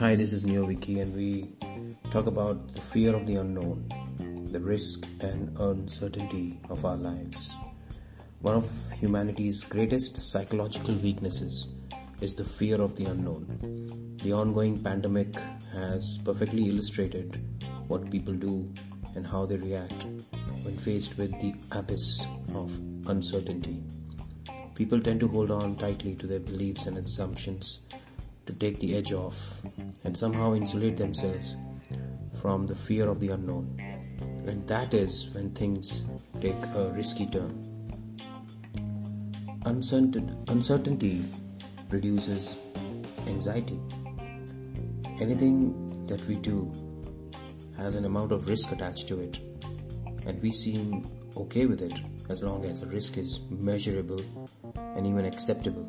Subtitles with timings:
[0.00, 1.52] Hi, this is Neo and we
[2.10, 3.86] talk about the fear of the unknown,
[4.50, 7.54] the risk and uncertainty of our lives.
[8.40, 11.68] One of humanity's greatest psychological weaknesses
[12.22, 14.16] is the fear of the unknown.
[14.22, 15.38] The ongoing pandemic
[15.74, 17.38] has perfectly illustrated
[17.86, 18.72] what people do
[19.14, 20.06] and how they react
[20.62, 22.74] when faced with the abyss of
[23.06, 23.82] uncertainty.
[24.74, 27.80] People tend to hold on tightly to their beliefs and assumptions
[28.50, 29.62] to take the edge off
[30.02, 31.56] and somehow insulate themselves
[32.40, 33.78] from the fear of the unknown.
[34.46, 36.04] And that is when things
[36.40, 37.52] take a risky turn.
[39.64, 41.24] uncertainty
[41.88, 42.58] produces
[43.28, 43.78] anxiety.
[45.20, 46.72] Anything that we do
[47.76, 49.38] has an amount of risk attached to it,
[50.26, 51.06] and we seem
[51.36, 54.20] okay with it as long as the risk is measurable
[54.74, 55.88] and even acceptable.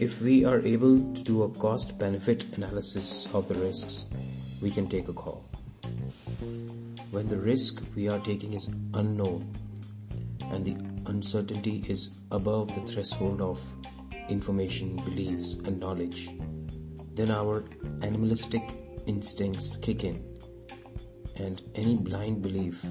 [0.00, 4.06] If we are able to do a cost benefit analysis of the risks,
[4.62, 5.44] we can take a call.
[7.10, 9.54] When the risk we are taking is unknown
[10.52, 13.60] and the uncertainty is above the threshold of
[14.30, 16.30] information, beliefs, and knowledge,
[17.14, 17.62] then our
[18.02, 18.62] animalistic
[19.04, 20.24] instincts kick in,
[21.36, 22.86] and any blind belief,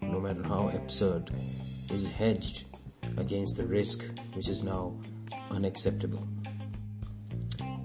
[0.00, 1.28] no matter how absurd,
[1.90, 2.66] is hedged
[3.16, 4.96] against the risk which is now
[5.50, 6.24] unacceptable.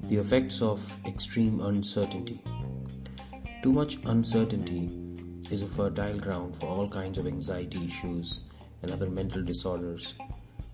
[0.07, 2.39] The effects of extreme uncertainty.
[3.61, 4.89] Too much uncertainty
[5.51, 8.39] is a fertile ground for all kinds of anxiety issues
[8.81, 10.15] and other mental disorders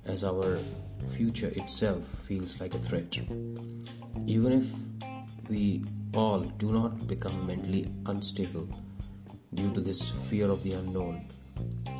[0.05, 0.59] as our
[1.09, 3.17] future itself feels like a threat.
[4.27, 4.71] Even if
[5.49, 8.69] we all do not become mentally unstable
[9.55, 11.25] due to this fear of the unknown,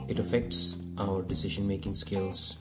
[0.07, 2.57] it affects our decision making skills,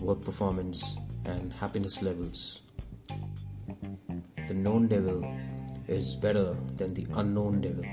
[0.00, 2.62] work performance, and happiness levels
[4.50, 5.24] the known devil
[5.86, 7.84] is better than the unknown devil.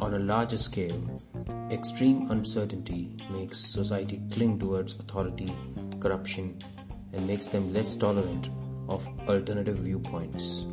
[0.00, 1.00] On a larger scale,
[1.70, 5.52] extreme uncertainty makes society cling towards authority,
[6.00, 6.58] corruption,
[7.12, 8.50] and makes them less tolerant
[8.88, 10.64] of alternative viewpoints.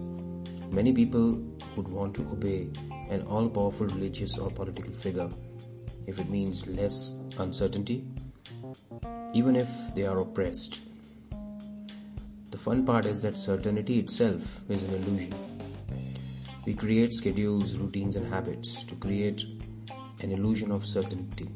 [0.71, 1.39] Many people
[1.75, 2.71] would want to obey
[3.11, 5.29] an all powerful religious or political figure
[6.07, 8.07] if it means less uncertainty,
[9.33, 10.79] even if they are oppressed.
[12.53, 15.33] The fun part is that certainty itself is an illusion.
[16.67, 19.43] We create schedules, routines, and habits to create
[20.21, 21.49] an illusion of certainty,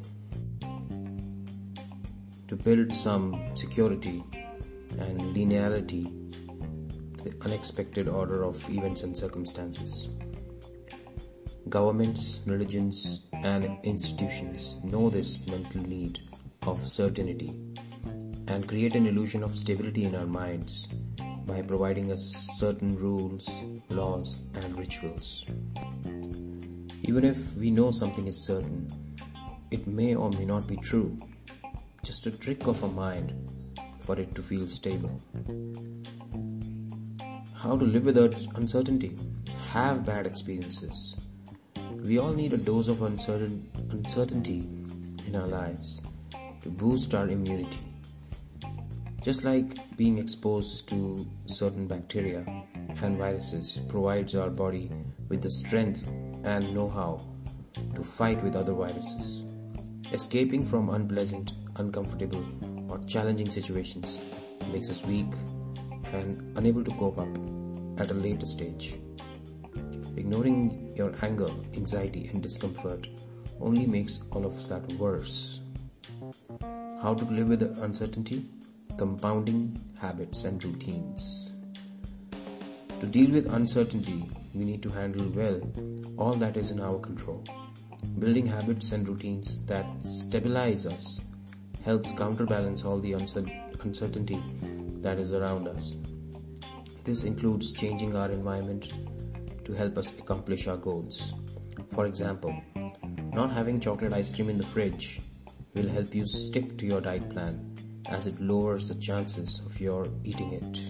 [2.48, 4.24] to build some security
[4.98, 6.06] and linearity
[7.20, 10.10] to the unexpected order of events and circumstances.
[11.70, 16.22] Governments, religions, and institutions know this mental need
[16.64, 17.67] of certainty
[18.48, 20.88] and create an illusion of stability in our minds
[21.46, 23.48] by providing us certain rules,
[23.90, 25.46] laws, and rituals.
[27.04, 28.92] Even if we know something is certain,
[29.72, 31.18] it may or may not be true,
[32.04, 33.34] just a trick of a mind
[34.00, 35.22] for it to feel stable.
[37.54, 39.18] How to live without uncertainty?
[39.72, 41.18] Have bad experiences.
[41.92, 44.60] We all need a dose of uncertain, uncertainty
[45.28, 46.02] in our lives
[46.62, 47.80] to boost our immunity.
[49.28, 52.46] Just like being exposed to certain bacteria
[53.02, 54.90] and viruses provides our body
[55.28, 56.08] with the strength
[56.46, 57.20] and know-how
[57.96, 59.44] to fight with other viruses.
[60.14, 62.46] Escaping from unpleasant, uncomfortable,
[62.90, 64.22] or challenging situations
[64.72, 65.34] makes us weak
[66.14, 67.38] and unable to cope up
[68.00, 68.98] at a later stage.
[70.16, 73.10] Ignoring your anger, anxiety, and discomfort
[73.60, 75.60] only makes all of that worse.
[77.02, 78.46] How to live with uncertainty?
[78.98, 81.54] Compounding habits and routines.
[83.00, 84.26] To deal with uncertainty,
[84.56, 85.62] we need to handle well
[86.18, 87.44] all that is in our control.
[88.20, 91.22] Building habits and routines that stabilize us
[91.86, 94.42] helps counterbalance all the uncertainty
[95.02, 95.98] that is around us.
[97.04, 98.92] This includes changing our environment
[99.64, 101.36] to help us accomplish our goals.
[101.94, 102.60] For example,
[103.34, 105.22] not having chocolate ice cream in the fridge
[105.76, 107.78] will help you stick to your diet plan
[108.10, 110.82] as it lowers the chances of your eating it.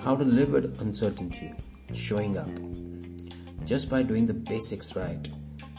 [0.00, 1.52] How to live with uncertainty,
[1.92, 2.50] showing up.
[3.66, 5.28] Just by doing the basics right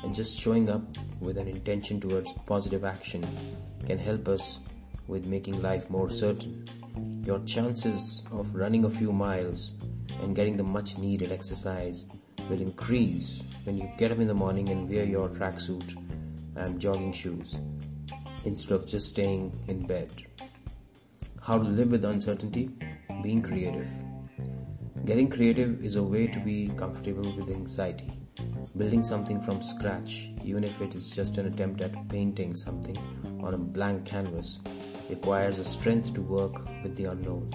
[0.03, 0.81] and just showing up
[1.19, 3.25] with an intention towards positive action
[3.85, 4.59] can help us
[5.07, 6.67] with making life more certain.
[7.23, 9.73] Your chances of running a few miles
[10.21, 12.07] and getting the much needed exercise
[12.49, 15.95] will increase when you get up in the morning and wear your tracksuit
[16.55, 17.59] and jogging shoes
[18.45, 20.09] instead of just staying in bed.
[21.41, 22.71] How to live with uncertainty?
[23.21, 23.89] Being creative.
[25.05, 28.11] Getting creative is a way to be comfortable with anxiety.
[28.77, 32.97] Building something from scratch, even if it is just an attempt at painting something
[33.43, 34.59] on a blank canvas,
[35.09, 37.51] requires a strength to work with the unknown.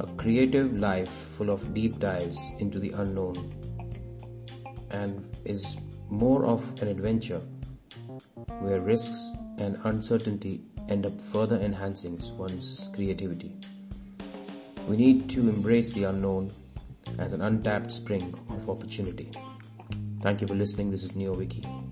[0.00, 3.52] A creative life full of deep dives into the unknown
[4.90, 5.78] and is
[6.08, 7.42] more of an adventure
[8.60, 13.54] where risks and uncertainty end up further enhancing one's creativity.
[14.88, 16.50] We need to embrace the unknown
[17.18, 19.30] as an untapped spring of opportunity.
[20.20, 20.90] Thank you for listening.
[20.90, 21.89] This is Neoviky.